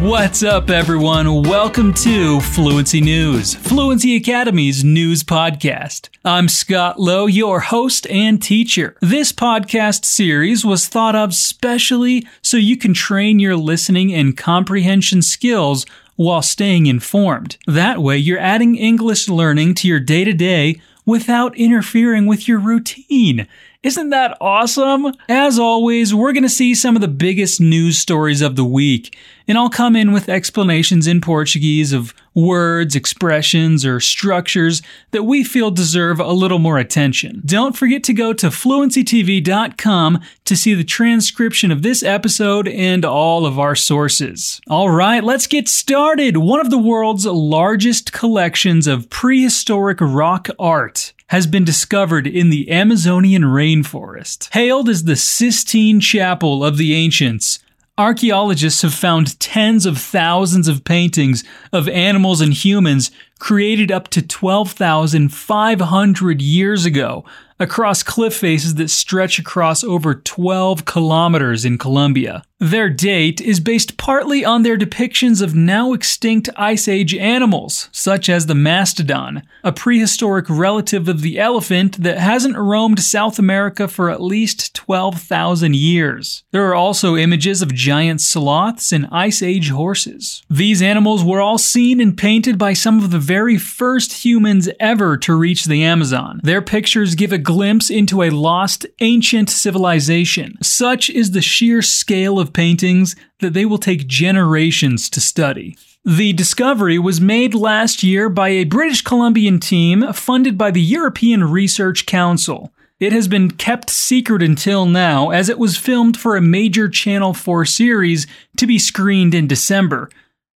What's 0.00 0.42
up, 0.42 0.70
everyone? 0.70 1.42
Welcome 1.42 1.92
to 1.92 2.40
Fluency 2.40 3.02
News, 3.02 3.54
Fluency 3.54 4.16
Academy's 4.16 4.82
news 4.82 5.22
podcast. 5.22 6.08
I'm 6.24 6.48
Scott 6.48 6.98
Lowe, 6.98 7.26
your 7.26 7.60
host 7.60 8.06
and 8.06 8.42
teacher. 8.42 8.96
This 9.02 9.30
podcast 9.30 10.06
series 10.06 10.64
was 10.64 10.88
thought 10.88 11.14
of 11.14 11.34
specially 11.34 12.26
so 12.40 12.56
you 12.56 12.78
can 12.78 12.94
train 12.94 13.40
your 13.40 13.58
listening 13.58 14.10
and 14.14 14.34
comprehension 14.34 15.20
skills 15.20 15.84
while 16.16 16.40
staying 16.40 16.86
informed. 16.86 17.58
That 17.66 17.98
way, 17.98 18.16
you're 18.16 18.38
adding 18.38 18.76
English 18.76 19.28
learning 19.28 19.74
to 19.76 19.88
your 19.88 20.00
day 20.00 20.24
to 20.24 20.32
day 20.32 20.80
without 21.04 21.54
interfering 21.58 22.24
with 22.24 22.48
your 22.48 22.58
routine. 22.58 23.46
Isn't 23.82 24.10
that 24.10 24.36
awesome? 24.42 25.06
As 25.26 25.58
always, 25.58 26.14
we're 26.14 26.34
going 26.34 26.42
to 26.42 26.50
see 26.50 26.74
some 26.74 26.96
of 26.96 27.00
the 27.00 27.08
biggest 27.08 27.62
news 27.62 27.96
stories 27.96 28.42
of 28.42 28.54
the 28.54 28.64
week, 28.64 29.16
and 29.48 29.56
I'll 29.56 29.70
come 29.70 29.96
in 29.96 30.12
with 30.12 30.28
explanations 30.28 31.06
in 31.06 31.22
Portuguese 31.22 31.94
of 31.94 32.12
words, 32.34 32.94
expressions, 32.94 33.86
or 33.86 33.98
structures 33.98 34.82
that 35.12 35.22
we 35.22 35.42
feel 35.42 35.70
deserve 35.70 36.20
a 36.20 36.30
little 36.30 36.58
more 36.58 36.76
attention. 36.76 37.40
Don't 37.46 37.74
forget 37.74 38.04
to 38.04 38.12
go 38.12 38.34
to 38.34 38.48
fluencytv.com 38.48 40.20
to 40.44 40.56
see 40.56 40.74
the 40.74 40.84
transcription 40.84 41.70
of 41.70 41.80
this 41.80 42.02
episode 42.02 42.68
and 42.68 43.02
all 43.02 43.46
of 43.46 43.58
our 43.58 43.74
sources. 43.74 44.60
All 44.68 44.90
right, 44.90 45.24
let's 45.24 45.46
get 45.46 45.68
started. 45.68 46.36
One 46.36 46.60
of 46.60 46.68
the 46.68 46.76
world's 46.76 47.24
largest 47.24 48.12
collections 48.12 48.86
of 48.86 49.08
prehistoric 49.08 50.02
rock 50.02 50.48
art 50.58 51.14
has 51.30 51.46
been 51.46 51.64
discovered 51.64 52.26
in 52.26 52.50
the 52.50 52.70
Amazonian 52.70 53.44
rainforest. 53.44 54.52
Hailed 54.52 54.88
as 54.88 55.04
the 55.04 55.14
Sistine 55.14 56.00
Chapel 56.00 56.64
of 56.64 56.76
the 56.76 56.92
ancients, 56.92 57.60
archaeologists 57.96 58.82
have 58.82 58.94
found 58.94 59.38
tens 59.38 59.86
of 59.86 59.96
thousands 59.96 60.66
of 60.66 60.82
paintings 60.82 61.44
of 61.72 61.88
animals 61.88 62.40
and 62.40 62.52
humans 62.52 63.12
created 63.38 63.92
up 63.92 64.08
to 64.08 64.20
12,500 64.20 66.42
years 66.42 66.84
ago 66.84 67.24
across 67.60 68.02
cliff 68.02 68.34
faces 68.34 68.74
that 68.74 68.90
stretch 68.90 69.38
across 69.38 69.84
over 69.84 70.16
12 70.16 70.84
kilometers 70.84 71.64
in 71.64 71.78
Colombia. 71.78 72.42
Their 72.62 72.90
date 72.90 73.40
is 73.40 73.58
based 73.58 73.96
partly 73.96 74.44
on 74.44 74.64
their 74.64 74.76
depictions 74.76 75.40
of 75.40 75.54
now 75.54 75.94
extinct 75.94 76.50
Ice 76.56 76.88
Age 76.88 77.14
animals, 77.14 77.88
such 77.90 78.28
as 78.28 78.44
the 78.44 78.54
mastodon, 78.54 79.44
a 79.64 79.72
prehistoric 79.72 80.44
relative 80.50 81.08
of 81.08 81.22
the 81.22 81.38
elephant 81.38 82.02
that 82.02 82.18
hasn't 82.18 82.58
roamed 82.58 83.00
South 83.00 83.38
America 83.38 83.88
for 83.88 84.10
at 84.10 84.20
least 84.20 84.74
12,000 84.74 85.74
years. 85.74 86.44
There 86.50 86.68
are 86.68 86.74
also 86.74 87.16
images 87.16 87.62
of 87.62 87.72
giant 87.72 88.20
sloths 88.20 88.92
and 88.92 89.08
Ice 89.10 89.42
Age 89.42 89.70
horses. 89.70 90.42
These 90.50 90.82
animals 90.82 91.24
were 91.24 91.40
all 91.40 91.56
seen 91.56 91.98
and 91.98 92.14
painted 92.14 92.58
by 92.58 92.74
some 92.74 93.02
of 93.02 93.10
the 93.10 93.18
very 93.18 93.56
first 93.56 94.22
humans 94.22 94.68
ever 94.78 95.16
to 95.16 95.34
reach 95.34 95.64
the 95.64 95.82
Amazon. 95.82 96.42
Their 96.42 96.60
pictures 96.60 97.14
give 97.14 97.32
a 97.32 97.38
glimpse 97.38 97.88
into 97.88 98.22
a 98.22 98.28
lost 98.28 98.84
ancient 99.00 99.48
civilization. 99.48 100.58
Such 100.62 101.08
is 101.08 101.30
the 101.30 101.40
sheer 101.40 101.80
scale 101.80 102.38
of 102.38 102.49
paintings 102.52 103.16
that 103.40 103.52
they 103.52 103.64
will 103.64 103.78
take 103.78 104.06
generations 104.06 105.08
to 105.10 105.20
study. 105.20 105.76
The 106.04 106.32
discovery 106.32 106.98
was 106.98 107.20
made 107.20 107.54
last 107.54 108.02
year 108.02 108.28
by 108.28 108.48
a 108.48 108.64
British 108.64 109.02
Colombian 109.02 109.60
team 109.60 110.12
funded 110.12 110.56
by 110.56 110.70
the 110.70 110.80
European 110.80 111.44
Research 111.44 112.06
Council. 112.06 112.72
It 112.98 113.12
has 113.12 113.28
been 113.28 113.50
kept 113.50 113.90
secret 113.90 114.42
until 114.42 114.86
now, 114.86 115.30
as 115.30 115.48
it 115.48 115.58
was 115.58 115.76
filmed 115.76 116.18
for 116.18 116.36
a 116.36 116.42
major 116.42 116.88
Channel 116.88 117.34
4 117.34 117.64
series 117.64 118.26
to 118.56 118.66
be 118.66 118.78
screened 118.78 119.34
in 119.34 119.46
December. 119.46 120.10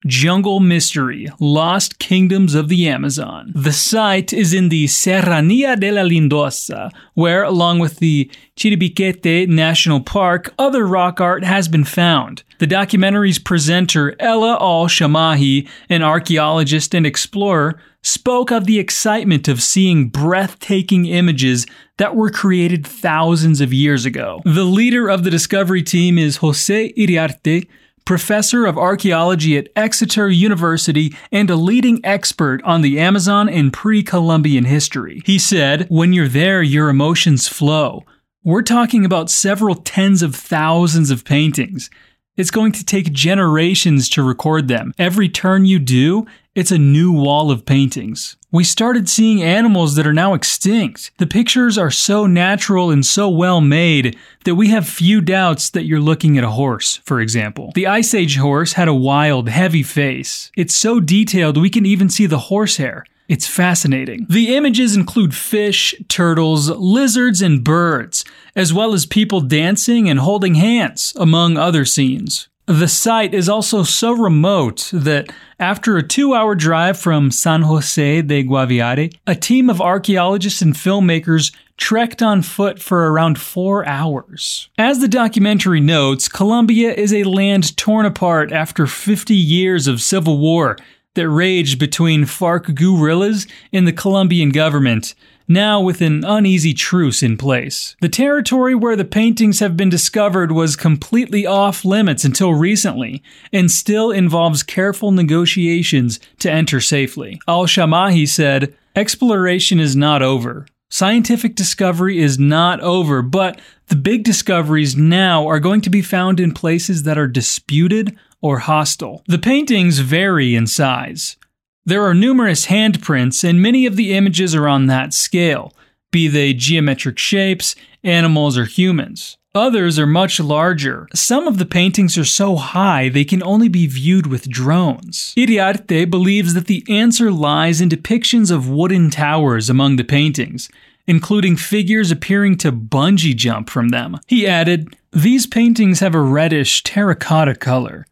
Jungle 0.07 0.61
Mystery 0.61 1.29
Lost 1.41 1.99
Kingdoms 1.99 2.55
of 2.55 2.69
the 2.69 2.87
Amazon. 2.89 3.53
The 3.55 3.73
site 3.73 4.33
is 4.33 4.53
in 4.53 4.69
the 4.69 4.85
Serranía 4.85 5.81
de 5.81 5.91
la 5.91 6.03
Lindosa, 6.03 6.91
where, 7.15 7.43
along 7.43 7.79
with 7.79 8.01
the 8.01 8.31
Chiribiquete 8.57 9.49
National 9.49 10.01
Park, 10.01 10.53
other 10.59 10.87
rock 10.87 11.21
art 11.21 11.43
has 11.43 11.69
been 11.69 11.85
found. 11.85 12.43
The 12.59 12.67
documentary's 12.67 13.39
presenter, 13.39 14.15
Ella 14.21 14.59
Al 14.61 14.89
Shamahi, 14.89 15.69
an 15.89 16.03
archaeologist 16.03 16.95
and 16.95 17.07
explorer, 17.07 17.81
spoke 18.03 18.53
of 18.53 18.67
the 18.67 18.79
excitement 18.79 19.49
of 19.49 19.63
seeing 19.63 20.09
breathtaking 20.09 21.07
images 21.07 21.67
that 21.97 22.15
were 22.15 22.31
created 22.31 22.87
thousands 22.87 23.63
of 23.63 23.73
years 23.73 24.05
ago. 24.05 24.43
The 24.45 24.65
leader 24.65 25.09
of 25.09 25.25
the 25.25 25.31
discovery 25.31 25.83
team 25.83 26.19
is 26.19 26.37
Jose 26.37 26.93
Iriarte, 26.93 27.67
professor 28.05 28.67
of 28.67 28.77
archaeology 28.77 29.57
at 29.57 29.69
Exeter 29.75 30.29
University 30.29 31.15
and 31.33 31.49
a 31.49 31.57
leading 31.57 32.05
expert 32.05 32.63
on 32.63 32.83
the 32.83 32.99
Amazon 33.01 33.49
and 33.49 33.73
pre 33.73 34.03
Columbian 34.03 34.65
history. 34.65 35.23
He 35.25 35.39
said, 35.39 35.87
When 35.89 36.13
you're 36.13 36.29
there, 36.29 36.63
your 36.63 36.89
emotions 36.89 37.49
flow. 37.49 38.05
We're 38.43 38.63
talking 38.63 39.05
about 39.05 39.31
several 39.31 39.75
tens 39.75 40.23
of 40.23 40.37
thousands 40.37 41.11
of 41.11 41.25
paintings. 41.25 41.89
It's 42.37 42.51
going 42.51 42.73
to 42.73 42.85
take 42.85 43.13
generations 43.13 44.09
to 44.11 44.23
record 44.23 44.69
them. 44.69 44.93
Every 44.99 45.29
turn 45.29 45.65
you 45.65 45.79
do, 45.79 46.27
it's 46.55 46.71
a 46.71 46.79
new 46.79 47.13
wall 47.13 47.51
of 47.51 47.67
paintings. 47.67 48.37
We 48.53 48.63
started 48.63 49.09
seeing 49.09 49.43
animals 49.43 49.97
that 49.97 50.07
are 50.07 50.13
now 50.13 50.35
extinct. 50.35 51.11
The 51.19 51.27
pictures 51.27 51.77
are 51.77 51.91
so 51.91 52.27
natural 52.27 52.91
and 52.91 53.05
so 53.05 53.29
well 53.29 53.61
made 53.61 54.17
that 54.45 54.55
we 54.55 54.69
have 54.69 54.89
few 54.89 55.21
doubts 55.21 55.71
that 55.71 55.87
you're 55.87 56.01
looking 56.01 56.39
at 56.39 56.45
a 56.45 56.51
horse, 56.51 56.99
for 56.99 57.21
example. 57.21 57.73
The 57.75 57.89
Ice 57.89 58.15
Age 58.15 58.37
horse 58.37 58.75
had 58.75 58.87
a 58.87 58.95
wild, 58.95 59.49
heavy 59.49 59.83
face. 59.83 60.53
It's 60.57 60.77
so 60.77 61.01
detailed 61.01 61.61
we 61.61 61.71
can 61.71 61.85
even 61.85 62.09
see 62.09 62.27
the 62.27 62.39
horsehair. 62.39 63.05
It's 63.27 63.49
fascinating. 63.49 64.27
The 64.29 64.55
images 64.55 64.95
include 64.95 65.35
fish, 65.35 65.95
turtles, 66.09 66.71
lizards, 66.71 67.41
and 67.43 67.65
birds, 67.65 68.25
as 68.55 68.73
well 68.73 68.93
as 68.93 69.07
people 69.07 69.41
dancing 69.41 70.09
and 70.09 70.21
holding 70.21 70.55
hands, 70.55 71.13
among 71.17 71.57
other 71.57 71.85
scenes. 71.85 72.49
The 72.67 72.89
site 72.89 73.35
is 73.35 73.47
also 73.47 73.83
so 73.83 74.13
remote 74.13 74.89
that 74.95 75.31
after 75.61 75.99
a 75.99 76.03
two 76.03 76.35
hour 76.35 76.55
drive 76.55 76.99
from 76.99 77.31
San 77.31 77.61
Jose 77.61 78.23
de 78.23 78.43
Guaviare, 78.43 79.15
a 79.27 79.35
team 79.35 79.69
of 79.69 79.83
archaeologists 79.83 80.63
and 80.63 80.75
filmmakers 80.75 81.55
trekked 81.77 82.23
on 82.23 82.41
foot 82.41 82.81
for 82.81 83.11
around 83.11 83.39
four 83.39 83.87
hours. 83.87 84.71
As 84.79 85.01
the 85.01 85.09
documentary 85.09 85.81
notes, 85.81 86.27
Colombia 86.27 86.95
is 86.95 87.13
a 87.13 87.25
land 87.25 87.77
torn 87.77 88.07
apart 88.07 88.51
after 88.51 88.87
50 88.87 89.35
years 89.35 89.87
of 89.87 90.01
civil 90.01 90.39
war 90.39 90.79
that 91.15 91.29
raged 91.29 91.79
between 91.79 92.25
FARC 92.25 92.75
guerrillas 92.75 93.47
and 93.73 93.87
the 93.87 93.93
Colombian 93.93 94.51
government, 94.51 95.15
now 95.47 95.81
with 95.81 96.01
an 96.01 96.25
uneasy 96.25 96.73
truce 96.75 97.23
in 97.23 97.37
place. 97.37 97.97
The 98.01 98.09
territory 98.09 98.75
where 98.75 98.97
the 98.97 99.05
paintings 99.05 99.61
have 99.61 99.77
been 99.77 99.91
discovered 99.91 100.53
was 100.53 100.77
completely 100.77 101.47
off 101.47 101.85
limits 101.85 102.25
until 102.25 102.55
recently, 102.55 103.23
and 103.53 103.71
still 103.71 104.11
involves 104.11 104.63
careful 104.63 105.13
negotiations 105.13 106.19
to 106.41 106.51
enter 106.51 106.81
safely. 106.81 107.41
Al 107.47 107.67
Shamahi 107.67 108.29
said, 108.29 108.75
Exploration 108.97 109.81
is 109.81 109.97
not 109.97 110.23
over. 110.23 110.67
Scientific 110.89 111.57
discovery 111.57 112.21
is 112.21 112.39
not 112.39 112.81
over, 112.81 113.21
but 113.21 113.61
the 113.89 113.97
big 113.97 114.23
discoveries 114.23 114.97
now 114.97 115.47
are 115.47 115.59
going 115.59 115.81
to 115.81 115.91
be 115.91 116.01
found 116.01 116.39
in 116.39 116.55
places 116.55 117.03
that 117.03 117.19
are 117.19 117.27
disputed 117.27 118.17
or 118.45 118.59
hostile. 118.59 119.25
The 119.27 119.39
paintings 119.39 120.01
vary 120.01 120.55
in 120.55 120.67
size. 120.67 121.39
There 121.87 122.05
are 122.05 122.13
numerous 122.13 122.67
handprints, 122.67 123.43
and 123.43 123.63
many 123.63 123.87
of 123.87 123.97
the 123.97 124.13
images 124.13 124.55
are 124.55 124.69
on 124.69 124.85
that 124.87 125.15
scale, 125.15 125.73
be 126.13 126.29
they 126.29 126.53
geometric 126.53 127.19
shapes, 127.19 127.75
animals, 128.03 128.59
or 128.59 128.67
humans. 128.67 129.39
Others 129.55 129.99
are 129.99 130.07
much 130.07 130.41
larger. 130.41 131.09
Some 131.15 131.47
of 131.47 131.57
the 131.57 131.65
paintings 131.65 132.19
are 132.19 132.25
so 132.27 132.57
high 132.57 133.09
they 133.09 133.25
can 133.25 133.43
only 133.43 133.69
be 133.69 133.87
viewed 133.87 134.27
with 134.27 134.51
drones. 134.51 135.33
Iriarte 135.39 136.11
believes 136.11 136.53
that 136.53 136.67
the 136.67 136.85
answer 136.87 137.31
lies 137.31 137.81
in 137.81 137.89
depictions 137.89 138.51
of 138.51 138.69
wooden 138.69 139.09
towers 139.09 139.71
among 139.71 139.97
the 139.97 140.05
paintings, 140.05 140.69
including 141.07 141.57
figures 141.57 142.11
appearing 142.11 142.59
to 142.59 142.71
bungee 142.71 143.35
jump 143.35 143.71
from 143.71 143.89
them. 143.89 144.19
He 144.27 144.47
added, 144.47 144.97
These 145.13 145.47
paintings 145.47 146.01
have 146.01 146.15
a 146.15 146.21
reddish 146.21 146.83
terracotta 146.83 147.55
color. 147.55 148.05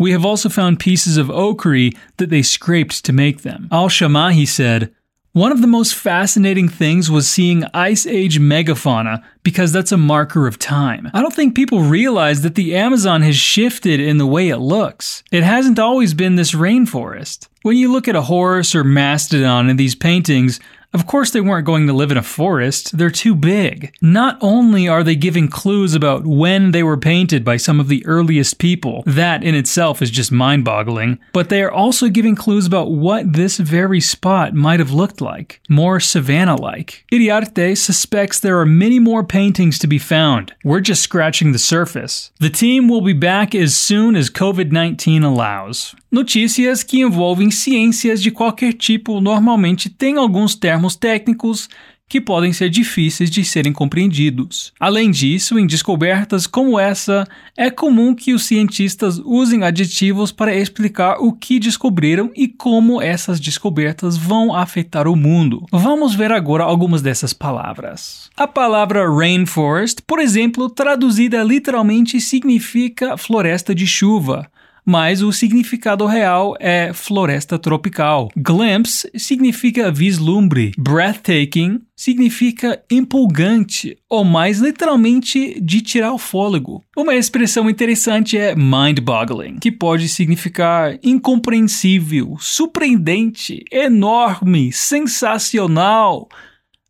We 0.00 0.12
have 0.12 0.24
also 0.24 0.48
found 0.48 0.80
pieces 0.80 1.18
of 1.18 1.30
ochre 1.30 1.90
that 2.16 2.30
they 2.30 2.40
scraped 2.40 3.04
to 3.04 3.12
make 3.12 3.42
them. 3.42 3.68
Al 3.70 3.90
Shamahi 3.90 4.48
said, 4.48 4.94
one 5.32 5.52
of 5.52 5.60
the 5.60 5.68
most 5.68 5.94
fascinating 5.94 6.68
things 6.68 7.08
was 7.08 7.28
seeing 7.28 7.64
Ice 7.74 8.06
Age 8.06 8.40
megafauna 8.40 9.22
because 9.42 9.72
that's 9.72 9.92
a 9.92 9.98
marker 9.98 10.48
of 10.48 10.58
time. 10.58 11.08
I 11.12 11.20
don't 11.20 11.34
think 11.34 11.54
people 11.54 11.82
realize 11.82 12.40
that 12.42 12.56
the 12.56 12.74
Amazon 12.74 13.20
has 13.22 13.36
shifted 13.36 14.00
in 14.00 14.16
the 14.16 14.26
way 14.26 14.48
it 14.48 14.56
looks. 14.56 15.22
It 15.30 15.44
hasn't 15.44 15.78
always 15.78 16.14
been 16.14 16.34
this 16.34 16.52
rainforest. 16.52 17.46
When 17.62 17.76
you 17.76 17.92
look 17.92 18.08
at 18.08 18.16
a 18.16 18.22
horse 18.22 18.74
or 18.74 18.82
mastodon 18.82 19.68
in 19.68 19.76
these 19.76 19.94
paintings, 19.94 20.58
Of 20.92 21.06
course, 21.06 21.30
they 21.30 21.40
weren't 21.40 21.66
going 21.66 21.86
to 21.86 21.92
live 21.92 22.10
in 22.10 22.16
a 22.16 22.22
forest, 22.22 22.98
they're 22.98 23.10
too 23.10 23.36
big. 23.36 23.94
Not 24.00 24.38
only 24.40 24.88
are 24.88 25.04
they 25.04 25.14
giving 25.14 25.48
clues 25.48 25.94
about 25.94 26.26
when 26.26 26.72
they 26.72 26.82
were 26.82 26.96
painted 26.96 27.44
by 27.44 27.58
some 27.58 27.78
of 27.78 27.86
the 27.86 28.04
earliest 28.06 28.58
people, 28.58 29.04
that 29.06 29.44
in 29.44 29.54
itself 29.54 30.02
is 30.02 30.10
just 30.10 30.32
mind 30.32 30.64
boggling, 30.64 31.20
but 31.32 31.48
they 31.48 31.62
are 31.62 31.70
also 31.70 32.08
giving 32.08 32.34
clues 32.34 32.66
about 32.66 32.90
what 32.90 33.32
this 33.32 33.58
very 33.58 34.00
spot 34.00 34.52
might 34.52 34.80
have 34.80 34.90
looked 34.90 35.20
like. 35.20 35.60
More 35.68 36.00
savanna 36.00 36.56
like. 36.60 37.04
Iriarte 37.12 37.76
suspects 37.76 38.40
there 38.40 38.58
are 38.58 38.66
many 38.66 38.98
more 38.98 39.22
paintings 39.22 39.78
to 39.78 39.86
be 39.86 39.98
found. 39.98 40.54
We're 40.64 40.80
just 40.80 41.02
scratching 41.02 41.52
the 41.52 41.58
surface. 41.58 42.32
The 42.40 42.50
team 42.50 42.88
will 42.88 43.00
be 43.00 43.12
back 43.12 43.54
as 43.54 43.76
soon 43.76 44.16
as 44.16 44.28
COVID 44.28 44.72
19 44.72 45.22
allows. 45.22 45.94
Notícias 46.10 46.82
que 46.82 47.00
envolvem 47.00 47.52
ciências 47.52 48.20
de 48.20 48.32
qualquer 48.32 48.72
tipo 48.72 49.20
normalmente 49.20 49.88
têm 49.88 50.16
alguns 50.16 50.56
termos 50.56 50.96
técnicos 50.96 51.68
que 52.08 52.20
podem 52.20 52.52
ser 52.52 52.68
difíceis 52.68 53.30
de 53.30 53.44
serem 53.44 53.72
compreendidos. 53.72 54.72
Além 54.80 55.12
disso, 55.12 55.56
em 55.56 55.64
descobertas 55.64 56.44
como 56.44 56.76
essa, 56.80 57.24
é 57.56 57.70
comum 57.70 58.12
que 58.12 58.34
os 58.34 58.46
cientistas 58.46 59.20
usem 59.24 59.62
adjetivos 59.62 60.32
para 60.32 60.52
explicar 60.52 61.18
o 61.20 61.32
que 61.32 61.60
descobriram 61.60 62.32
e 62.34 62.48
como 62.48 63.00
essas 63.00 63.38
descobertas 63.38 64.16
vão 64.16 64.52
afetar 64.52 65.06
o 65.06 65.14
mundo. 65.14 65.64
Vamos 65.70 66.12
ver 66.12 66.32
agora 66.32 66.64
algumas 66.64 67.00
dessas 67.00 67.32
palavras. 67.32 68.28
A 68.36 68.48
palavra 68.48 69.08
rainforest, 69.08 70.00
por 70.04 70.18
exemplo, 70.18 70.68
traduzida 70.68 71.44
literalmente 71.44 72.20
significa 72.20 73.16
floresta 73.16 73.72
de 73.72 73.86
chuva 73.86 74.50
mas 74.84 75.22
o 75.22 75.32
significado 75.32 76.06
real 76.06 76.56
é 76.58 76.92
floresta 76.92 77.58
tropical. 77.58 78.30
Glimpse 78.36 79.10
significa 79.16 79.90
vislumbre. 79.90 80.72
Breathtaking 80.78 81.80
significa 81.96 82.82
empolgante, 82.90 83.98
ou 84.08 84.24
mais 84.24 84.58
literalmente 84.58 85.60
de 85.60 85.82
tirar 85.82 86.12
o 86.12 86.18
fôlego. 86.18 86.82
Uma 86.96 87.14
expressão 87.14 87.68
interessante 87.68 88.38
é 88.38 88.54
mind-boggling, 88.54 89.58
que 89.58 89.70
pode 89.70 90.08
significar 90.08 90.98
incompreensível, 91.02 92.36
surpreendente, 92.40 93.62
enorme, 93.70 94.72
sensacional. 94.72 96.28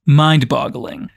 Mind-boggling. 0.06 1.08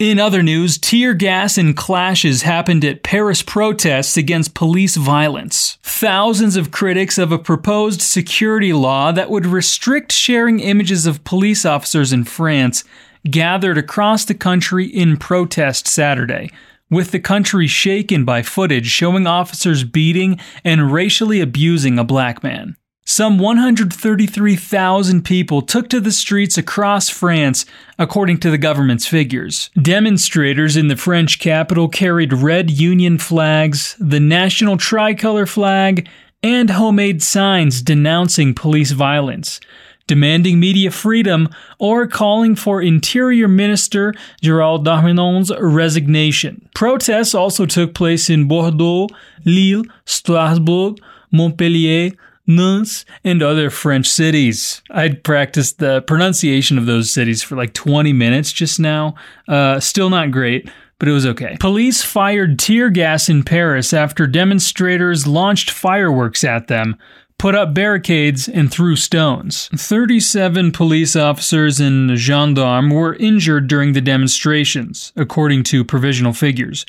In 0.00 0.18
other 0.18 0.42
news, 0.42 0.76
tear 0.76 1.14
gas 1.14 1.56
and 1.56 1.76
clashes 1.76 2.42
happened 2.42 2.84
at 2.84 3.04
Paris 3.04 3.42
protests 3.42 4.16
against 4.16 4.52
police 4.52 4.96
violence. 4.96 5.78
Thousands 5.84 6.56
of 6.56 6.72
critics 6.72 7.16
of 7.16 7.30
a 7.30 7.38
proposed 7.38 8.02
security 8.02 8.72
law 8.72 9.12
that 9.12 9.30
would 9.30 9.46
restrict 9.46 10.10
sharing 10.10 10.58
images 10.58 11.06
of 11.06 11.22
police 11.22 11.64
officers 11.64 12.12
in 12.12 12.24
France 12.24 12.82
gathered 13.30 13.78
across 13.78 14.24
the 14.24 14.34
country 14.34 14.84
in 14.84 15.16
protest 15.16 15.86
Saturday, 15.86 16.50
with 16.90 17.12
the 17.12 17.20
country 17.20 17.68
shaken 17.68 18.24
by 18.24 18.42
footage 18.42 18.88
showing 18.88 19.28
officers 19.28 19.84
beating 19.84 20.40
and 20.64 20.92
racially 20.92 21.40
abusing 21.40 22.00
a 22.00 22.04
black 22.04 22.42
man. 22.42 22.76
Some 23.06 23.38
133,000 23.38 25.24
people 25.26 25.60
took 25.60 25.90
to 25.90 26.00
the 26.00 26.10
streets 26.10 26.56
across 26.56 27.10
France, 27.10 27.66
according 27.98 28.38
to 28.40 28.50
the 28.50 28.56
government's 28.56 29.06
figures. 29.06 29.68
Demonstrators 29.80 30.74
in 30.74 30.88
the 30.88 30.96
French 30.96 31.38
capital 31.38 31.86
carried 31.88 32.32
red 32.32 32.70
Union 32.70 33.18
flags, 33.18 33.94
the 34.00 34.20
national 34.20 34.78
tricolor 34.78 35.44
flag, 35.44 36.08
and 36.42 36.70
homemade 36.70 37.22
signs 37.22 37.82
denouncing 37.82 38.54
police 38.54 38.92
violence, 38.92 39.60
demanding 40.06 40.58
media 40.58 40.90
freedom, 40.90 41.50
or 41.78 42.06
calling 42.06 42.56
for 42.56 42.80
Interior 42.80 43.48
Minister 43.48 44.14
Gerald 44.40 44.86
Darmanin's 44.86 45.52
resignation. 45.60 46.66
Protests 46.74 47.34
also 47.34 47.66
took 47.66 47.94
place 47.94 48.30
in 48.30 48.48
Bordeaux, 48.48 49.08
Lille, 49.44 49.84
Strasbourg, 50.06 50.96
Montpellier, 51.30 52.12
Nantes, 52.46 53.04
and 53.22 53.42
other 53.42 53.70
French 53.70 54.06
cities. 54.06 54.82
I'd 54.90 55.24
practiced 55.24 55.78
the 55.78 56.02
pronunciation 56.02 56.78
of 56.78 56.86
those 56.86 57.10
cities 57.10 57.42
for 57.42 57.56
like 57.56 57.72
20 57.72 58.12
minutes 58.12 58.52
just 58.52 58.78
now. 58.78 59.14
Uh, 59.48 59.80
still 59.80 60.10
not 60.10 60.30
great, 60.30 60.70
but 60.98 61.08
it 61.08 61.12
was 61.12 61.26
okay. 61.26 61.56
Police 61.60 62.02
fired 62.02 62.58
tear 62.58 62.90
gas 62.90 63.28
in 63.28 63.42
Paris 63.42 63.92
after 63.92 64.26
demonstrators 64.26 65.26
launched 65.26 65.70
fireworks 65.70 66.44
at 66.44 66.68
them, 66.68 66.96
put 67.38 67.54
up 67.54 67.74
barricades, 67.74 68.48
and 68.48 68.70
threw 68.70 68.96
stones. 68.96 69.68
37 69.74 70.72
police 70.72 71.16
officers 71.16 71.80
and 71.80 72.16
gendarmes 72.16 72.92
were 72.92 73.14
injured 73.16 73.68
during 73.68 73.92
the 73.92 74.00
demonstrations, 74.00 75.12
according 75.16 75.62
to 75.64 75.84
provisional 75.84 76.32
figures. 76.32 76.86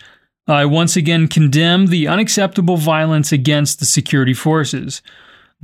I 0.48 0.66
once 0.66 0.96
again 0.96 1.28
condemn 1.28 1.88
the 1.88 2.08
unacceptable 2.08 2.78
violence 2.78 3.32
against 3.32 3.80
the 3.80 3.86
security 3.86 4.34
forces. 4.34 5.02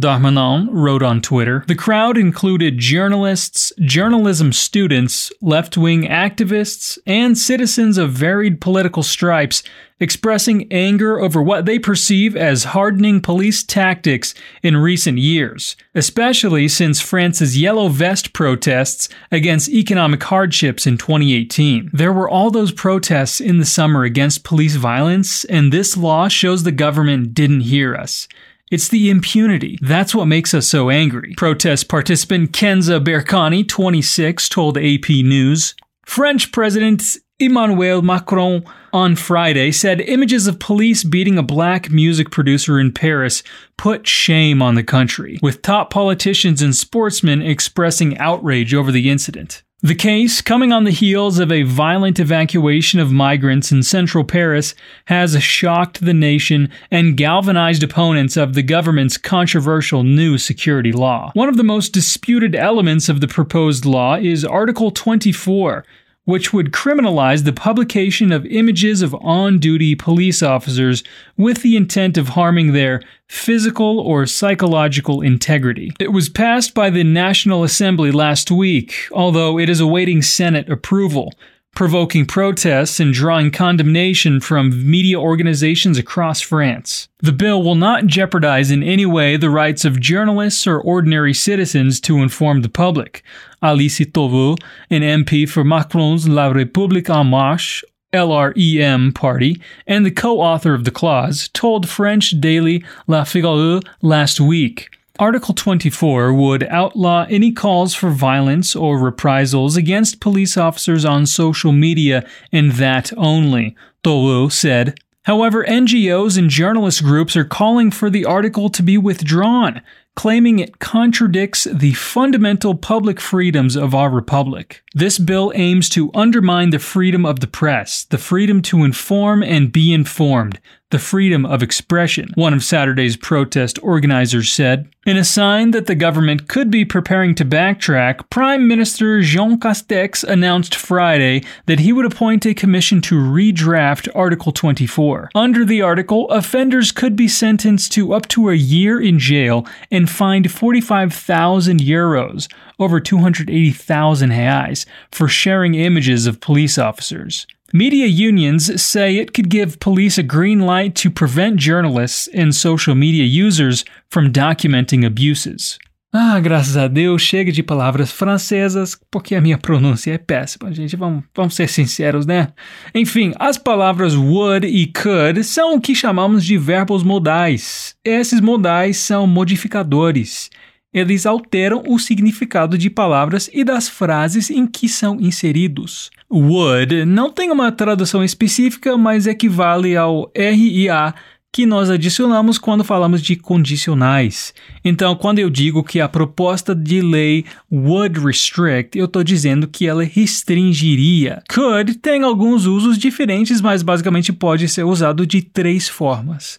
Darmanin 0.01 0.67
wrote 0.71 1.03
on 1.03 1.21
Twitter. 1.21 1.63
The 1.67 1.75
crowd 1.75 2.17
included 2.17 2.77
journalists, 2.77 3.71
journalism 3.79 4.51
students, 4.51 5.31
left 5.41 5.77
wing 5.77 6.03
activists, 6.03 6.97
and 7.05 7.37
citizens 7.37 7.97
of 7.97 8.11
varied 8.11 8.59
political 8.59 9.03
stripes 9.03 9.63
expressing 10.01 10.67
anger 10.71 11.19
over 11.19 11.41
what 11.41 11.65
they 11.65 11.77
perceive 11.77 12.35
as 12.35 12.65
hardening 12.65 13.21
police 13.21 13.63
tactics 13.63 14.33
in 14.63 14.75
recent 14.75 15.19
years, 15.19 15.77
especially 15.93 16.67
since 16.67 16.99
France's 16.99 17.57
Yellow 17.57 17.87
Vest 17.87 18.33
protests 18.33 19.07
against 19.31 19.69
economic 19.69 20.23
hardships 20.23 20.87
in 20.87 20.97
2018. 20.97 21.91
There 21.93 22.11
were 22.11 22.27
all 22.27 22.49
those 22.49 22.71
protests 22.71 23.39
in 23.39 23.59
the 23.59 23.65
summer 23.65 24.03
against 24.03 24.43
police 24.43 24.75
violence, 24.75 25.45
and 25.45 25.71
this 25.71 25.95
law 25.95 26.27
shows 26.27 26.63
the 26.63 26.71
government 26.71 27.35
didn't 27.35 27.61
hear 27.61 27.95
us. 27.95 28.27
It's 28.71 28.87
the 28.87 29.09
impunity. 29.09 29.77
That's 29.81 30.15
what 30.15 30.25
makes 30.25 30.53
us 30.53 30.65
so 30.65 30.89
angry. 30.89 31.33
Protest 31.35 31.89
participant 31.89 32.53
Kenza 32.53 33.03
Berkani, 33.03 33.67
26, 33.67 34.47
told 34.47 34.77
AP 34.77 35.09
News. 35.09 35.75
French 36.05 36.53
President 36.53 37.17
Emmanuel 37.37 38.01
Macron 38.01 38.63
on 38.93 39.17
Friday 39.17 39.73
said 39.73 39.99
images 39.99 40.47
of 40.47 40.59
police 40.59 41.03
beating 41.03 41.37
a 41.37 41.43
black 41.43 41.89
music 41.91 42.31
producer 42.31 42.79
in 42.79 42.93
Paris 42.93 43.43
put 43.77 44.07
shame 44.07 44.61
on 44.61 44.75
the 44.75 44.83
country, 44.83 45.37
with 45.41 45.61
top 45.61 45.89
politicians 45.89 46.61
and 46.61 46.73
sportsmen 46.73 47.41
expressing 47.41 48.17
outrage 48.19 48.73
over 48.73 48.91
the 48.91 49.09
incident. 49.09 49.63
The 49.83 49.95
case, 49.95 50.43
coming 50.43 50.71
on 50.71 50.83
the 50.83 50.91
heels 50.91 51.39
of 51.39 51.51
a 51.51 51.63
violent 51.63 52.19
evacuation 52.19 52.99
of 52.99 53.11
migrants 53.11 53.71
in 53.71 53.81
central 53.81 54.23
Paris, 54.23 54.75
has 55.05 55.41
shocked 55.41 56.05
the 56.05 56.13
nation 56.13 56.69
and 56.91 57.17
galvanized 57.17 57.81
opponents 57.81 58.37
of 58.37 58.53
the 58.53 58.61
government's 58.61 59.17
controversial 59.17 60.03
new 60.03 60.37
security 60.37 60.91
law. 60.91 61.31
One 61.33 61.49
of 61.49 61.57
the 61.57 61.63
most 61.63 61.93
disputed 61.93 62.53
elements 62.53 63.09
of 63.09 63.21
the 63.21 63.27
proposed 63.27 63.83
law 63.83 64.17
is 64.17 64.45
Article 64.45 64.91
24, 64.91 65.83
which 66.25 66.53
would 66.53 66.71
criminalize 66.71 67.43
the 67.43 67.53
publication 67.53 68.31
of 68.31 68.45
images 68.45 69.01
of 69.01 69.15
on 69.21 69.59
duty 69.59 69.95
police 69.95 70.43
officers 70.43 71.03
with 71.37 71.61
the 71.61 71.75
intent 71.75 72.17
of 72.17 72.29
harming 72.29 72.73
their 72.73 73.01
physical 73.27 73.99
or 73.99 74.25
psychological 74.25 75.21
integrity. 75.21 75.91
It 75.99 76.11
was 76.11 76.29
passed 76.29 76.73
by 76.73 76.89
the 76.89 77.03
National 77.03 77.63
Assembly 77.63 78.11
last 78.11 78.51
week, 78.51 79.07
although 79.11 79.57
it 79.57 79.69
is 79.69 79.79
awaiting 79.79 80.21
Senate 80.21 80.69
approval 80.69 81.33
provoking 81.75 82.25
protests 82.25 82.99
and 82.99 83.13
drawing 83.13 83.51
condemnation 83.51 84.39
from 84.39 84.89
media 84.89 85.19
organizations 85.19 85.97
across 85.97 86.41
France. 86.41 87.07
The 87.19 87.31
bill 87.31 87.63
will 87.63 87.75
not 87.75 88.07
jeopardize 88.07 88.71
in 88.71 88.83
any 88.83 89.05
way 89.05 89.37
the 89.37 89.49
rights 89.49 89.85
of 89.85 89.99
journalists 89.99 90.67
or 90.67 90.79
ordinary 90.79 91.33
citizens 91.33 91.99
to 92.01 92.17
inform 92.17 92.61
the 92.61 92.69
public. 92.69 93.23
Alice 93.61 93.99
Tauveau, 93.99 94.57
an 94.89 95.01
MP 95.01 95.47
for 95.47 95.63
Macron's 95.63 96.27
La 96.27 96.51
République 96.51 97.09
En 97.09 97.27
Marche, 97.27 97.83
LREM 98.13 99.15
party, 99.15 99.61
and 99.87 100.05
the 100.05 100.11
co 100.11 100.41
author 100.41 100.73
of 100.73 100.83
the 100.83 100.91
clause, 100.91 101.49
told 101.53 101.87
French 101.87 102.31
daily 102.41 102.83
La 103.07 103.23
Figaro 103.23 103.79
last 104.01 104.41
week. 104.41 104.89
Article 105.19 105.53
24 105.53 106.33
would 106.33 106.63
outlaw 106.63 107.25
any 107.29 107.51
calls 107.51 107.93
for 107.93 108.09
violence 108.09 108.75
or 108.75 108.97
reprisals 108.97 109.75
against 109.75 110.21
police 110.21 110.57
officers 110.57 111.05
on 111.05 111.25
social 111.25 111.71
media 111.71 112.27
and 112.51 112.73
that 112.73 113.11
only, 113.17 113.75
Tauveau 114.03 114.51
said. 114.51 114.99
However, 115.23 115.63
NGOs 115.63 116.37
and 116.37 116.49
journalist 116.49 117.03
groups 117.03 117.35
are 117.35 117.45
calling 117.45 117.91
for 117.91 118.09
the 118.09 118.25
article 118.25 118.69
to 118.69 118.81
be 118.81 118.97
withdrawn, 118.97 119.81
claiming 120.15 120.59
it 120.59 120.79
contradicts 120.79 121.65
the 121.65 121.93
fundamental 121.93 122.73
public 122.73 123.19
freedoms 123.19 123.75
of 123.75 123.93
our 123.93 124.09
republic. 124.09 124.81
This 124.93 125.17
bill 125.17 125.53
aims 125.55 125.87
to 125.89 126.11
undermine 126.13 126.71
the 126.71 126.79
freedom 126.79 127.25
of 127.25 127.39
the 127.39 127.47
press, 127.47 128.03
the 128.03 128.17
freedom 128.17 128.61
to 128.63 128.83
inform 128.83 129.41
and 129.41 129.71
be 129.71 129.93
informed, 129.93 130.59
the 130.89 130.99
freedom 130.99 131.45
of 131.45 131.63
expression, 131.63 132.29
one 132.35 132.53
of 132.53 132.61
Saturday's 132.61 133.15
protest 133.15 133.79
organizers 133.81 134.51
said. 134.51 134.89
In 135.05 135.15
a 135.15 135.23
sign 135.23 135.71
that 135.71 135.87
the 135.87 135.95
government 135.95 136.49
could 136.49 136.69
be 136.69 136.83
preparing 136.83 137.35
to 137.35 137.45
backtrack, 137.45 138.29
Prime 138.29 138.67
Minister 138.67 139.21
Jean 139.21 139.57
Castex 139.57 140.25
announced 140.25 140.75
Friday 140.75 141.43
that 141.67 141.79
he 141.79 141.93
would 141.93 142.05
appoint 142.05 142.45
a 142.45 142.53
commission 142.53 142.99
to 143.03 143.15
redraft 143.15 144.09
Article 144.13 144.51
24. 144.51 145.29
Under 145.33 145.63
the 145.63 145.81
article, 145.81 146.29
offenders 146.29 146.91
could 146.91 147.15
be 147.15 147.29
sentenced 147.29 147.93
to 147.93 148.13
up 148.13 148.27
to 148.27 148.49
a 148.49 148.55
year 148.55 149.01
in 149.01 149.17
jail 149.17 149.65
and 149.89 150.09
fined 150.09 150.51
45,000 150.51 151.79
euros, 151.79 152.47
over 152.81 152.99
280,000 152.99 154.29
reais, 154.31 154.85
for 155.11 155.27
sharing 155.27 155.75
images 155.75 156.27
of 156.27 156.39
police 156.39 156.77
officers. 156.77 157.45
Media 157.73 158.05
unions 158.05 158.81
say 158.81 159.17
it 159.17 159.33
could 159.33 159.49
give 159.49 159.79
police 159.79 160.17
a 160.17 160.23
green 160.23 160.59
light 160.59 160.93
to 160.93 161.09
prevent 161.09 161.55
journalists 161.55 162.27
and 162.33 162.53
social 162.53 162.95
media 162.95 163.23
users 163.23 163.85
from 164.09 164.31
documenting 164.31 165.05
abuses. 165.05 165.79
Ah, 166.13 166.37
graças 166.41 166.75
a 166.75 166.89
Deus, 166.89 167.21
chega 167.21 167.53
de 167.53 167.63
palavras 167.63 168.11
francesas, 168.11 168.99
porque 169.09 169.33
a 169.33 169.39
minha 169.39 169.57
pronúncia 169.57 170.11
é 170.11 170.17
péssima, 170.17 170.73
gente. 170.73 170.97
Vamos, 170.97 171.23
vamos 171.33 171.55
ser 171.55 171.69
sinceros, 171.69 172.25
né? 172.25 172.49
Enfim, 172.93 173.31
as 173.39 173.57
palavras 173.57 174.13
would 174.13 174.67
e 174.67 174.87
could 174.87 175.41
são 175.45 175.75
o 175.75 175.79
que 175.79 175.95
chamamos 175.95 176.43
de 176.43 176.57
verbos 176.57 177.01
modais. 177.01 177.95
Esses 178.03 178.41
modais 178.41 178.97
são 178.97 179.25
modificadores 179.25 180.49
eles 180.93 181.25
alteram 181.25 181.83
o 181.87 181.97
significado 181.97 182.77
de 182.77 182.89
palavras 182.89 183.49
e 183.53 183.63
das 183.63 183.87
frases 183.87 184.49
em 184.49 184.67
que 184.67 184.89
são 184.89 185.19
inseridos. 185.19 186.11
Would 186.29 187.05
não 187.05 187.31
tem 187.31 187.51
uma 187.51 187.71
tradução 187.71 188.23
específica, 188.23 188.97
mas 188.97 189.27
equivale 189.27 189.95
ao 189.95 190.31
RIA 190.35 191.13
que 191.53 191.65
nós 191.65 191.89
adicionamos 191.89 192.57
quando 192.57 192.83
falamos 192.83 193.21
de 193.21 193.35
condicionais. 193.35 194.53
Então, 194.85 195.15
quando 195.15 195.39
eu 195.39 195.49
digo 195.49 195.83
que 195.83 195.99
a 195.99 196.07
proposta 196.07 196.73
de 196.73 197.01
lei 197.01 197.43
would 197.69 198.19
restrict, 198.21 198.97
eu 198.97 199.05
estou 199.05 199.21
dizendo 199.21 199.67
que 199.67 199.85
ela 199.85 200.03
restringiria. 200.03 201.43
Could 201.53 201.95
tem 201.95 202.23
alguns 202.23 202.65
usos 202.65 202.97
diferentes, 202.97 203.59
mas 203.59 203.83
basicamente 203.83 204.31
pode 204.31 204.69
ser 204.69 204.85
usado 204.85 205.27
de 205.27 205.41
três 205.41 205.89
formas 205.89 206.57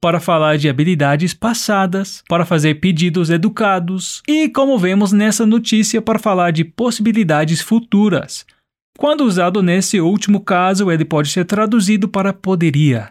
para 0.00 0.18
falar 0.18 0.56
de 0.56 0.68
habilidades 0.68 1.34
passadas, 1.34 2.22
para 2.28 2.46
fazer 2.46 2.76
pedidos 2.76 3.28
educados 3.28 4.22
e, 4.26 4.48
como 4.48 4.78
vemos 4.78 5.12
nessa 5.12 5.44
notícia, 5.44 6.00
para 6.00 6.18
falar 6.18 6.52
de 6.52 6.64
possibilidades 6.64 7.60
futuras. 7.60 8.46
Quando 8.98 9.24
usado 9.24 9.62
nesse 9.62 10.00
último 10.00 10.40
caso, 10.40 10.90
ele 10.90 11.04
pode 11.04 11.28
ser 11.28 11.44
traduzido 11.44 12.08
para 12.08 12.32
poderia. 12.32 13.10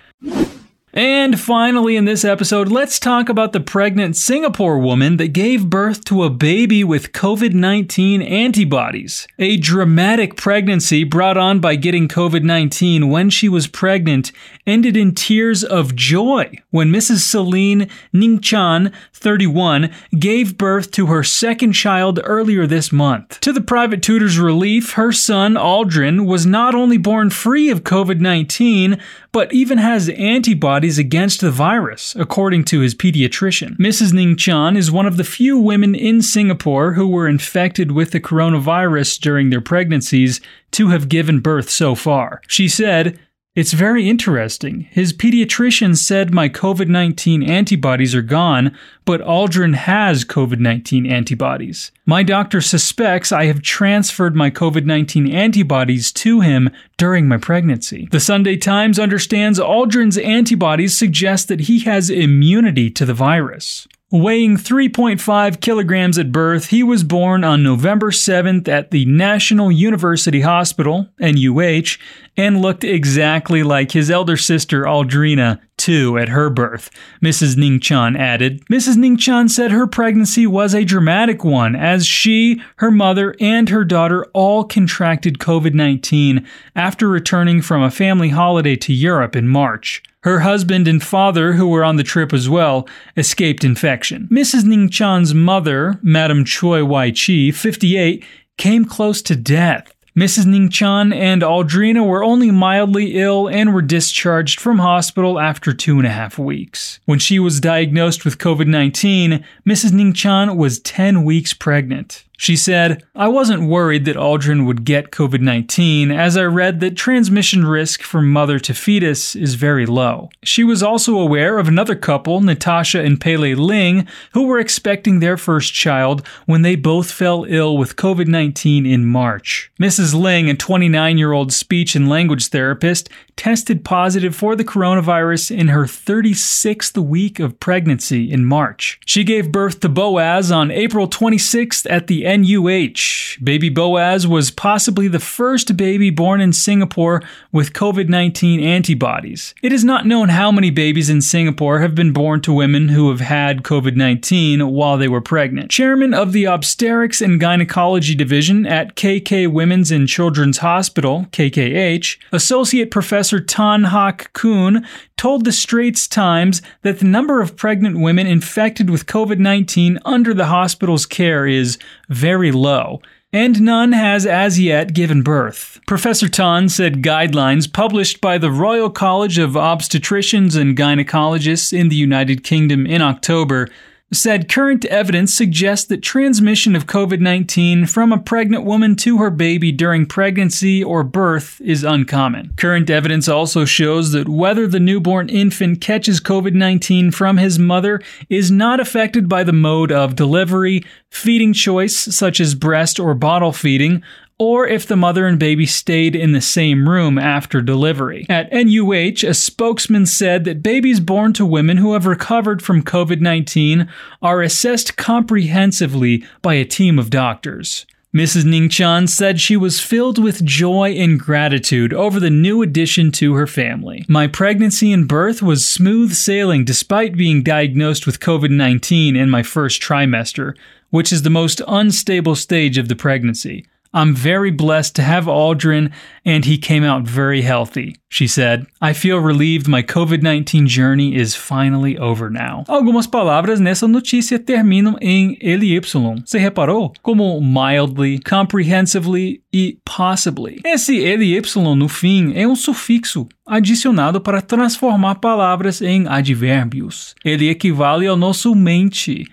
And 0.91 1.39
finally, 1.39 1.95
in 1.95 2.05
this 2.05 2.25
episode, 2.25 2.69
let's 2.69 2.99
talk 2.99 3.29
about 3.29 3.53
the 3.53 3.59
pregnant 3.59 4.15
Singapore 4.15 4.79
woman 4.79 5.17
that 5.17 5.33
gave 5.33 5.69
birth 5.69 6.03
to 6.05 6.23
a 6.23 6.31
baby 6.31 6.83
with 6.83 7.11
COVID 7.11 7.53
19 7.53 8.23
antibodies. 8.23 9.27
A 9.37 9.57
dramatic 9.57 10.35
pregnancy 10.35 11.03
brought 11.03 11.37
on 11.37 11.59
by 11.59 11.75
getting 11.75 12.07
COVID 12.07 12.43
19 12.43 13.07
when 13.07 13.29
she 13.29 13.47
was 13.47 13.67
pregnant 13.67 14.31
ended 14.65 14.97
in 14.97 15.13
tears 15.13 15.63
of 15.63 15.95
joy 15.95 16.57
when 16.71 16.89
Mrs. 16.89 17.19
Celine 17.19 17.87
Ning 18.11 18.39
Chan, 18.39 18.91
31, 19.13 19.91
gave 20.17 20.57
birth 20.57 20.89
to 20.91 21.05
her 21.05 21.23
second 21.23 21.73
child 21.73 22.19
earlier 22.23 22.65
this 22.65 22.91
month. 22.91 23.39
To 23.41 23.53
the 23.53 23.61
private 23.61 24.01
tutor's 24.01 24.39
relief, 24.39 24.93
her 24.93 25.11
son, 25.11 25.53
Aldrin, 25.53 26.25
was 26.25 26.47
not 26.47 26.73
only 26.73 26.97
born 26.97 27.29
free 27.29 27.69
of 27.69 27.83
COVID 27.83 28.19
19, 28.19 28.99
but 29.31 29.53
even 29.53 29.77
has 29.77 30.09
antibodies 30.09 30.78
against 30.83 31.41
the 31.41 31.51
virus, 31.51 32.15
according 32.15 32.63
to 32.65 32.79
his 32.79 32.95
pediatrician. 32.95 33.77
Mrs. 33.77 34.13
Ning 34.13 34.35
Chan 34.35 34.77
is 34.77 34.91
one 34.91 35.05
of 35.05 35.17
the 35.17 35.23
few 35.23 35.57
women 35.57 35.95
in 35.95 36.21
Singapore 36.21 36.93
who 36.93 37.07
were 37.07 37.27
infected 37.27 37.91
with 37.91 38.11
the 38.11 38.19
coronavirus 38.19 39.19
during 39.19 39.49
their 39.49 39.61
pregnancies 39.61 40.41
to 40.71 40.89
have 40.89 41.09
given 41.09 41.39
birth 41.39 41.69
so 41.69 41.95
far. 41.95 42.41
She 42.47 42.67
said, 42.67 43.19
it's 43.55 43.73
very 43.73 44.07
interesting. 44.07 44.81
His 44.91 45.11
pediatrician 45.11 45.97
said 45.97 46.33
my 46.33 46.49
COVID 46.49 46.87
19 46.87 47.41
antibodies 47.41 48.13
are 48.13 48.21
gone, 48.21 48.77
but 49.05 49.21
Aldrin 49.21 49.73
has 49.73 50.23
COVID 50.23 50.59
19 50.59 51.07
antibodies. 51.07 51.91
My 52.05 52.21
doctor 52.21 52.61
suspects 52.61 53.31
I 53.31 53.45
have 53.45 53.63
transferred 53.63 54.35
my 54.35 54.51
COVID 54.51 54.85
19 54.85 55.33
antibodies 55.33 56.11
to 56.13 56.41
him 56.41 56.69
during 56.97 57.27
my 57.27 57.37
pregnancy. 57.37 58.07
The 58.11 58.19
Sunday 58.19 58.55
Times 58.55 58.99
understands 58.99 59.59
Aldrin's 59.59 60.19
antibodies 60.19 60.95
suggest 60.95 61.47
that 61.47 61.61
he 61.61 61.79
has 61.81 62.11
immunity 62.11 62.91
to 62.91 63.05
the 63.05 63.15
virus. 63.15 63.87
Weighing 64.11 64.57
3.5 64.57 65.61
kilograms 65.61 66.17
at 66.17 66.31
birth, 66.31 66.69
he 66.69 66.81
was 66.81 67.03
born 67.03 67.43
on 67.43 67.61
November 67.61 68.09
7th 68.09 68.67
at 68.67 68.89
the 68.89 69.05
National 69.05 69.71
University 69.71 70.41
Hospital, 70.41 71.09
NUH, 71.21 71.99
and 72.39 72.61
looked 72.61 72.85
exactly 72.85 73.63
like 73.63 73.91
his 73.91 74.09
elder 74.09 74.37
sister 74.37 74.83
Aldrina, 74.83 75.59
too, 75.77 76.17
at 76.17 76.29
her 76.29 76.49
birth, 76.49 76.89
Mrs. 77.21 77.57
Ning 77.57 77.81
Chan 77.81 78.15
added. 78.15 78.65
Mrs. 78.67 78.95
Ning 78.95 79.17
Chan 79.17 79.49
said 79.49 79.71
her 79.71 79.85
pregnancy 79.85 80.47
was 80.47 80.73
a 80.73 80.85
dramatic 80.85 81.43
one, 81.43 81.75
as 81.75 82.05
she, 82.05 82.61
her 82.77 82.91
mother, 82.91 83.35
and 83.41 83.67
her 83.67 83.83
daughter 83.83 84.25
all 84.33 84.63
contracted 84.63 85.39
COVID 85.39 85.73
19 85.73 86.47
after 86.75 87.09
returning 87.09 87.61
from 87.61 87.83
a 87.83 87.91
family 87.91 88.29
holiday 88.29 88.77
to 88.77 88.93
Europe 88.93 89.35
in 89.35 89.47
March. 89.47 90.01
Her 90.23 90.39
husband 90.39 90.87
and 90.87 91.03
father, 91.03 91.53
who 91.53 91.67
were 91.67 91.83
on 91.83 91.97
the 91.97 92.03
trip 92.03 92.31
as 92.31 92.47
well, 92.47 92.87
escaped 93.17 93.65
infection. 93.65 94.29
Mrs. 94.31 94.63
Ning 94.63 94.89
Chan's 94.89 95.33
mother, 95.33 95.99
Madam 96.01 96.45
Choi 96.45 96.85
Wai 96.85 97.11
Chi, 97.11 97.51
58, 97.51 98.23
came 98.57 98.85
close 98.85 99.21
to 99.23 99.35
death. 99.35 99.93
Mrs. 100.17 100.45
Ning 100.45 100.69
Chan 100.69 101.13
and 101.13 101.41
Aldrina 101.41 102.05
were 102.05 102.23
only 102.23 102.51
mildly 102.51 103.19
ill 103.19 103.47
and 103.47 103.73
were 103.73 103.81
discharged 103.81 104.59
from 104.59 104.79
hospital 104.79 105.39
after 105.39 105.73
two 105.73 105.97
and 105.97 106.07
a 106.07 106.11
half 106.11 106.39
weeks. 106.39 106.99
When 107.05 107.19
she 107.19 107.39
was 107.39 107.59
diagnosed 107.59 108.25
with 108.25 108.37
COVID 108.37 108.67
19, 108.67 109.45
Mrs. 109.67 109.93
Ning 109.93 110.13
Chan 110.13 110.57
was 110.57 110.79
10 110.79 111.23
weeks 111.23 111.53
pregnant. 111.53 112.25
She 112.39 112.55
said, 112.55 113.03
I 113.13 113.27
wasn't 113.27 113.67
worried 113.67 114.05
that 114.05 114.15
Aldrin 114.15 114.65
would 114.65 114.85
get 114.85 115.11
COVID 115.11 115.41
19 115.41 116.09
as 116.09 116.37
I 116.37 116.43
read 116.43 116.79
that 116.79 116.95
transmission 116.95 117.67
risk 117.67 118.01
from 118.01 118.31
mother 118.31 118.59
to 118.59 118.73
fetus 118.73 119.35
is 119.35 119.55
very 119.55 119.85
low. 119.85 120.29
She 120.41 120.63
was 120.63 120.81
also 120.81 121.19
aware 121.19 121.57
of 121.59 121.67
another 121.67 121.95
couple, 121.95 122.39
Natasha 122.39 123.01
and 123.01 123.19
Pele 123.19 123.55
Ling, 123.55 124.07
who 124.31 124.47
were 124.47 124.57
expecting 124.57 125.19
their 125.19 125.35
first 125.35 125.73
child 125.73 126.25
when 126.45 126.61
they 126.61 126.77
both 126.77 127.11
fell 127.11 127.43
ill 127.49 127.77
with 127.77 127.97
COVID 127.97 128.27
19 128.27 128.85
in 128.85 129.05
March. 129.05 129.69
Mrs. 129.77 130.15
Ling, 130.15 130.49
a 130.49 130.55
29 130.55 131.17
year 131.17 131.33
old 131.33 131.51
speech 131.51 131.93
and 131.93 132.07
language 132.07 132.47
therapist, 132.47 133.09
tested 133.35 133.83
positive 133.83 134.33
for 134.33 134.55
the 134.55 134.63
coronavirus 134.63 135.57
in 135.57 135.67
her 135.67 135.83
36th 135.83 136.97
week 136.97 137.39
of 137.39 137.59
pregnancy 137.59 138.31
in 138.31 138.45
March. 138.45 138.97
She 139.05 139.25
gave 139.25 139.51
birth 139.51 139.81
to 139.81 139.89
Boaz 139.89 140.53
on 140.53 140.71
April 140.71 141.09
26th 141.09 141.85
at 141.89 142.07
the 142.07 142.28
NUH. 142.29 143.39
Baby 143.43 143.69
Boaz 143.69 144.27
was 144.27 144.51
possibly 144.51 145.07
the 145.07 145.19
first 145.19 145.75
baby 145.75 146.11
born 146.11 146.41
in 146.41 146.53
Singapore 146.53 147.23
with 147.51 147.73
COVID 147.73 148.07
19 148.07 148.59
antibodies. 148.59 149.55
It 149.63 149.73
is 149.73 149.83
not 149.83 150.05
known 150.05 150.29
how 150.29 150.51
many 150.51 150.69
babies 150.69 151.09
in 151.09 151.21
Singapore 151.21 151.79
have 151.79 151.95
been 151.95 152.13
born 152.13 152.41
to 152.41 152.53
women 152.53 152.89
who 152.89 153.09
have 153.09 153.21
had 153.21 153.63
COVID 153.63 153.95
19 153.95 154.67
while 154.67 154.97
they 154.97 155.07
were 155.07 155.21
pregnant. 155.21 155.71
Chairman 155.71 156.13
of 156.13 156.31
the 156.31 156.45
Obstetrics 156.45 157.19
and 157.19 157.39
Gynecology 157.39 158.13
Division 158.13 158.67
at 158.67 158.95
KK 158.95 159.51
Women's 159.51 159.89
and 159.89 160.07
Children's 160.07 160.59
Hospital, 160.59 161.25
KKH, 161.31 162.17
Associate 162.31 162.91
Professor 162.91 163.39
Tan 163.39 163.85
Hak 163.85 164.31
Koon 164.33 164.85
told 165.17 165.45
the 165.45 165.51
Straits 165.51 166.07
Times 166.07 166.61
that 166.83 166.99
the 166.99 167.05
number 167.05 167.41
of 167.41 167.57
pregnant 167.57 167.99
women 167.99 168.27
infected 168.27 168.89
with 168.89 169.05
COVID 169.05 169.39
19 169.39 169.97
under 170.05 170.33
the 170.33 170.45
hospital's 170.45 171.05
care 171.05 171.47
is 171.47 171.79
very 172.19 172.51
low 172.51 173.01
and 173.31 173.61
none 173.61 173.91
has 173.91 174.25
as 174.25 174.59
yet 174.59 174.93
given 174.93 175.21
birth. 175.21 175.79
Professor 175.85 176.27
Tan 176.27 176.67
said 176.67 177.03
guidelines 177.03 177.71
published 177.71 178.21
by 178.21 178.37
the 178.37 178.51
Royal 178.51 178.89
College 178.89 179.37
of 179.37 179.51
Obstetricians 179.51 180.59
and 180.59 180.75
Gynecologists 180.75 181.71
in 181.71 181.89
the 181.89 181.95
United 181.95 182.43
Kingdom 182.43 182.87
in 182.87 183.01
October 183.01 183.67
said 184.11 184.49
current 184.49 184.85
evidence 184.85 185.33
suggests 185.33 185.85
that 185.87 186.01
transmission 186.01 186.75
of 186.75 186.87
COVID 186.87 187.19
19 187.19 187.85
from 187.85 188.11
a 188.11 188.17
pregnant 188.17 188.65
woman 188.65 188.95
to 188.97 189.17
her 189.17 189.29
baby 189.29 189.71
during 189.71 190.05
pregnancy 190.05 190.83
or 190.83 191.03
birth 191.03 191.61
is 191.61 191.83
uncommon. 191.83 192.53
Current 192.57 192.89
evidence 192.89 193.27
also 193.27 193.65
shows 193.65 194.11
that 194.11 194.27
whether 194.27 194.67
the 194.67 194.79
newborn 194.79 195.29
infant 195.29 195.81
catches 195.81 196.19
COVID 196.19 196.53
19 196.53 197.11
from 197.11 197.37
his 197.37 197.59
mother 197.59 198.01
is 198.29 198.49
not 198.49 198.79
affected 198.79 199.29
by 199.29 199.43
the 199.43 199.53
mode 199.53 199.91
of 199.91 200.15
delivery, 200.15 200.83
feeding 201.09 201.53
choice, 201.53 201.95
such 201.95 202.39
as 202.39 202.55
breast 202.55 202.99
or 202.99 203.13
bottle 203.13 203.53
feeding, 203.53 204.03
or 204.39 204.65
if 204.65 204.87
the 204.87 204.95
mother 204.95 205.27
and 205.27 205.37
baby 205.37 205.65
stayed 205.65 206.15
in 206.15 206.31
the 206.31 206.41
same 206.41 206.87
room 206.87 207.19
after 207.19 207.61
delivery. 207.61 208.25
At 208.29 208.51
NUH, 208.51 209.27
a 209.27 209.33
spokesman 209.33 210.05
said 210.05 210.45
that 210.45 210.63
babies 210.63 211.01
born 211.01 211.33
to 211.33 211.45
women 211.45 211.77
who 211.77 211.93
have 211.93 212.05
recovered 212.05 212.61
from 212.61 212.81
COVID 212.81 213.19
19 213.19 213.89
are 214.21 214.41
assessed 214.41 214.95
comprehensively 214.97 216.25
by 216.41 216.53
a 216.55 216.65
team 216.65 216.97
of 216.97 217.09
doctors. 217.09 217.85
Mrs. 218.15 218.43
Ningchan 218.43 219.07
said 219.07 219.39
she 219.39 219.55
was 219.55 219.79
filled 219.79 220.17
with 220.17 220.43
joy 220.43 220.93
and 220.93 221.19
gratitude 221.19 221.93
over 221.93 222.19
the 222.19 222.31
new 222.31 222.63
addition 222.63 223.11
to 223.11 223.35
her 223.35 223.45
family. 223.45 224.03
My 224.07 224.25
pregnancy 224.25 224.91
and 224.91 225.07
birth 225.07 225.43
was 225.43 225.67
smooth 225.67 226.13
sailing 226.13 226.65
despite 226.65 227.15
being 227.15 227.43
diagnosed 227.43 228.07
with 228.07 228.19
COVID 228.19 228.49
19 228.49 229.15
in 229.15 229.29
my 229.29 229.43
first 229.43 229.79
trimester, 229.79 230.55
which 230.89 231.13
is 231.13 231.21
the 231.21 231.29
most 231.29 231.61
unstable 231.67 232.35
stage 232.35 232.79
of 232.79 232.87
the 232.87 232.95
pregnancy. 232.95 233.67
I'm 233.91 234.13
very 234.13 234.51
blessed 234.51 234.95
to 234.97 235.01
have 235.01 235.25
Aldrin, 235.25 235.91
and 236.23 236.45
he 236.45 236.59
came 236.59 236.83
out 236.83 237.07
very 237.07 237.41
healthy, 237.41 237.95
she 238.07 238.27
said. 238.27 238.67
I 238.79 238.93
feel 238.93 239.17
relieved 239.17 239.67
my 239.67 239.81
COVID 239.81 240.21
19 240.21 240.67
journey 240.67 241.15
is 241.15 241.35
finally 241.35 241.97
over 241.97 242.29
now. 242.29 242.63
Algumas 242.67 243.07
palavras 243.07 243.59
nessa 243.59 243.87
notícia 243.87 244.37
terminam 244.37 244.95
em 245.01 245.37
LY. 245.41 245.79
Você 246.23 246.37
reparou? 246.37 246.93
Como 247.01 247.41
mildly, 247.41 248.19
comprehensively 248.19 249.41
e 249.51 249.79
possibly. 249.83 250.61
Esse 250.63 250.99
LY 250.99 251.41
no 251.75 251.87
fim 251.87 252.33
é 252.35 252.47
um 252.47 252.55
sufixo 252.55 253.27
adicionado 253.47 254.21
para 254.21 254.41
transformar 254.41 255.15
palavras 255.15 255.81
em 255.81 256.07
advérbios. 256.07 257.15
Ele 257.25 257.49
equivale 257.49 258.05
ao 258.05 258.15
nosso 258.15 258.53
mente. 258.53 259.25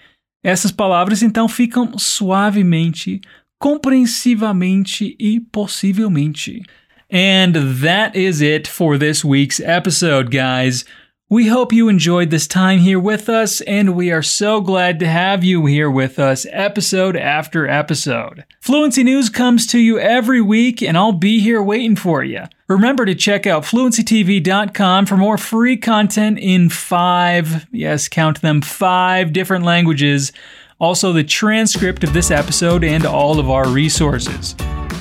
Essas 0.42 0.70
palavras 0.70 1.22
então 1.22 1.46
ficam 1.48 1.98
suavemente 1.98 3.20
compreensivamente 3.58 5.16
e 5.18 5.40
possivelmente. 5.40 6.62
And 7.10 7.54
that 7.54 8.16
is 8.16 8.40
it 8.40 8.66
for 8.66 8.98
this 8.98 9.24
week's 9.24 9.60
episode, 9.60 10.30
guys. 10.30 10.84
We 11.28 11.48
hope 11.48 11.72
you 11.72 11.88
enjoyed 11.88 12.30
this 12.30 12.46
time 12.46 12.78
here 12.78 13.00
with 13.00 13.28
us, 13.28 13.60
and 13.62 13.96
we 13.96 14.12
are 14.12 14.22
so 14.22 14.60
glad 14.60 15.00
to 15.00 15.08
have 15.08 15.42
you 15.42 15.66
here 15.66 15.90
with 15.90 16.20
us 16.20 16.46
episode 16.52 17.16
after 17.16 17.66
episode. 17.66 18.44
Fluency 18.60 19.02
News 19.02 19.28
comes 19.28 19.66
to 19.68 19.80
you 19.80 19.98
every 19.98 20.40
week, 20.40 20.80
and 20.82 20.96
I'll 20.96 21.10
be 21.10 21.40
here 21.40 21.60
waiting 21.60 21.96
for 21.96 22.22
you. 22.22 22.44
Remember 22.68 23.04
to 23.04 23.14
check 23.16 23.44
out 23.44 23.64
fluencytv.com 23.64 25.06
for 25.06 25.16
more 25.16 25.36
free 25.36 25.76
content 25.76 26.38
in 26.38 26.70
five, 26.70 27.66
yes, 27.72 28.06
count 28.06 28.40
them, 28.40 28.62
five 28.62 29.32
different 29.32 29.64
languages 29.64 30.32
also 30.78 31.12
the 31.12 31.24
transcript 31.24 32.04
of 32.04 32.12
this 32.12 32.30
episode, 32.30 32.84
and 32.84 33.04
all 33.06 33.38
of 33.38 33.50
our 33.50 33.68
resources. 33.68 34.54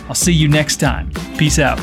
I'll 0.08 0.15
see 0.15 0.34
you 0.34 0.48
next 0.48 0.77
time. 0.77 1.12
Peace 1.38 1.60
out. 1.60 1.79